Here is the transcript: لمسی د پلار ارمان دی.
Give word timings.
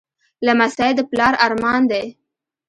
لمسی 0.45 0.91
د 0.97 0.99
پلار 1.11 1.33
ارمان 1.45 1.81
دی. 1.91 2.03